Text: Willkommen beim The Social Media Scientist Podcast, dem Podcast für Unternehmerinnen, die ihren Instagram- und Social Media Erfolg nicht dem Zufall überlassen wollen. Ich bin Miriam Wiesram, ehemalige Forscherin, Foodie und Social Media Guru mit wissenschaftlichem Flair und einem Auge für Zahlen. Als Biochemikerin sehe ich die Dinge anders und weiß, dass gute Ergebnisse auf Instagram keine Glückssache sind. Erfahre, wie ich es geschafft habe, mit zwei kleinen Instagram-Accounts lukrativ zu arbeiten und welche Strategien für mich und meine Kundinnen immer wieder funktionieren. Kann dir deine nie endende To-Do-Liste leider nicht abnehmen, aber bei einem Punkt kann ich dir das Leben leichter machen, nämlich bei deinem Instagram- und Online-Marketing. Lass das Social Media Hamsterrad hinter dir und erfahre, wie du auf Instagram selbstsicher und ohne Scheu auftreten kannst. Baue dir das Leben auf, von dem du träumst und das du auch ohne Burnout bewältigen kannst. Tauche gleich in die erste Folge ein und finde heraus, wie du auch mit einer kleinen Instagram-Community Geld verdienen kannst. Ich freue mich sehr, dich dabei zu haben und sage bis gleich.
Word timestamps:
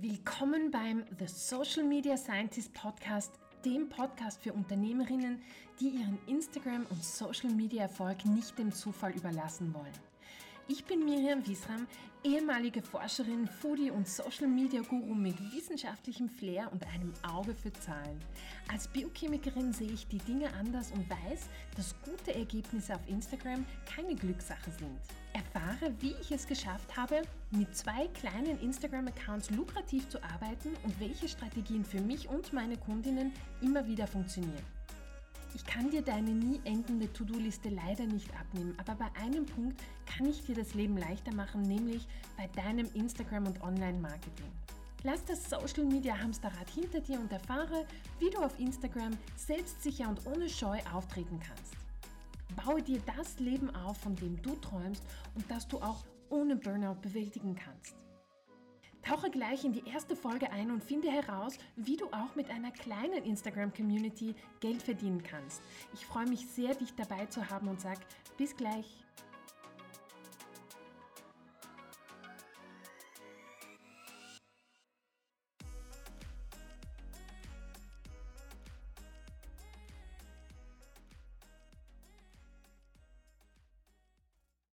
Willkommen 0.00 0.70
beim 0.70 1.02
The 1.18 1.26
Social 1.26 1.82
Media 1.82 2.16
Scientist 2.16 2.72
Podcast, 2.72 3.32
dem 3.64 3.88
Podcast 3.88 4.40
für 4.40 4.52
Unternehmerinnen, 4.52 5.42
die 5.80 5.88
ihren 5.88 6.20
Instagram- 6.28 6.86
und 6.88 7.02
Social 7.02 7.50
Media 7.50 7.82
Erfolg 7.82 8.24
nicht 8.24 8.56
dem 8.60 8.70
Zufall 8.70 9.10
überlassen 9.10 9.74
wollen. 9.74 9.92
Ich 10.70 10.84
bin 10.84 11.02
Miriam 11.02 11.46
Wiesram, 11.46 11.86
ehemalige 12.22 12.82
Forscherin, 12.82 13.48
Foodie 13.48 13.90
und 13.90 14.06
Social 14.06 14.48
Media 14.48 14.82
Guru 14.82 15.14
mit 15.14 15.34
wissenschaftlichem 15.50 16.28
Flair 16.28 16.70
und 16.70 16.86
einem 16.88 17.14
Auge 17.26 17.54
für 17.54 17.72
Zahlen. 17.72 18.20
Als 18.70 18.86
Biochemikerin 18.86 19.72
sehe 19.72 19.90
ich 19.90 20.06
die 20.08 20.18
Dinge 20.18 20.52
anders 20.60 20.90
und 20.90 21.08
weiß, 21.08 21.48
dass 21.74 21.94
gute 22.02 22.34
Ergebnisse 22.34 22.94
auf 22.94 23.08
Instagram 23.08 23.64
keine 23.86 24.14
Glückssache 24.14 24.70
sind. 24.78 25.00
Erfahre, 25.32 25.94
wie 26.00 26.14
ich 26.20 26.32
es 26.32 26.46
geschafft 26.46 26.94
habe, 26.94 27.22
mit 27.50 27.74
zwei 27.74 28.06
kleinen 28.08 28.60
Instagram-Accounts 28.60 29.48
lukrativ 29.52 30.06
zu 30.10 30.22
arbeiten 30.22 30.76
und 30.84 31.00
welche 31.00 31.28
Strategien 31.28 31.82
für 31.82 32.02
mich 32.02 32.28
und 32.28 32.52
meine 32.52 32.76
Kundinnen 32.76 33.32
immer 33.62 33.86
wieder 33.86 34.06
funktionieren. 34.06 34.77
Kann 35.68 35.90
dir 35.90 36.00
deine 36.00 36.30
nie 36.30 36.60
endende 36.64 37.12
To-Do-Liste 37.12 37.68
leider 37.68 38.06
nicht 38.06 38.30
abnehmen, 38.40 38.74
aber 38.78 38.94
bei 38.94 39.20
einem 39.20 39.44
Punkt 39.44 39.78
kann 40.06 40.24
ich 40.26 40.42
dir 40.46 40.54
das 40.54 40.72
Leben 40.72 40.96
leichter 40.96 41.32
machen, 41.34 41.60
nämlich 41.60 42.08
bei 42.38 42.46
deinem 42.56 42.88
Instagram- 42.94 43.46
und 43.46 43.60
Online-Marketing. 43.60 44.50
Lass 45.04 45.26
das 45.26 45.50
Social 45.50 45.84
Media 45.84 46.18
Hamsterrad 46.18 46.70
hinter 46.70 47.00
dir 47.00 47.20
und 47.20 47.30
erfahre, 47.30 47.84
wie 48.18 48.30
du 48.30 48.38
auf 48.38 48.58
Instagram 48.58 49.12
selbstsicher 49.36 50.08
und 50.08 50.26
ohne 50.26 50.48
Scheu 50.48 50.78
auftreten 50.92 51.38
kannst. 51.38 51.74
Baue 52.56 52.82
dir 52.82 53.02
das 53.14 53.38
Leben 53.38 53.68
auf, 53.76 53.98
von 53.98 54.16
dem 54.16 54.40
du 54.40 54.54
träumst 54.56 55.02
und 55.34 55.48
das 55.50 55.68
du 55.68 55.78
auch 55.82 56.02
ohne 56.30 56.56
Burnout 56.56 56.96
bewältigen 57.02 57.54
kannst. 57.54 57.94
Tauche 59.08 59.30
gleich 59.30 59.64
in 59.64 59.72
die 59.72 59.88
erste 59.88 60.14
Folge 60.14 60.52
ein 60.52 60.70
und 60.70 60.84
finde 60.84 61.10
heraus, 61.10 61.56
wie 61.76 61.96
du 61.96 62.04
auch 62.08 62.34
mit 62.34 62.50
einer 62.50 62.70
kleinen 62.70 63.24
Instagram-Community 63.24 64.34
Geld 64.60 64.82
verdienen 64.82 65.22
kannst. 65.22 65.62
Ich 65.94 66.04
freue 66.04 66.28
mich 66.28 66.46
sehr, 66.46 66.74
dich 66.74 66.94
dabei 66.94 67.24
zu 67.24 67.48
haben 67.48 67.68
und 67.68 67.80
sage 67.80 68.00
bis 68.36 68.54
gleich. 68.54 69.07